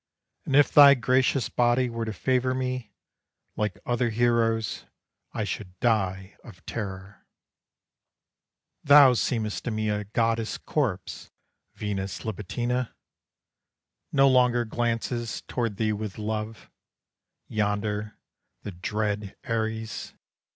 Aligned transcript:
And 0.45 0.55
if 0.55 0.71
thy 0.71 0.95
gracious 0.95 1.47
body 1.47 1.87
were 1.87 2.05
to 2.05 2.11
favor 2.11 2.55
me 2.55 2.91
Like 3.55 3.77
other 3.85 4.09
heroes, 4.09 4.85
I 5.31 5.43
should 5.43 5.79
die 5.79 6.37
of 6.43 6.65
terror. 6.65 7.27
Thou 8.83 9.13
seemest 9.13 9.63
to 9.65 9.69
me 9.69 9.89
a 9.89 10.05
goddess 10.05 10.57
corpse, 10.57 11.29
Venus 11.75 12.21
Libitina! 12.25 12.95
No 14.11 14.27
longer 14.27 14.65
glances 14.65 15.43
toward 15.43 15.77
thee 15.77 15.93
with 15.93 16.17
love, 16.17 16.71
Yonder 17.47 18.17
the 18.63 18.71
dread 18.71 19.35
Ares! 19.47 20.13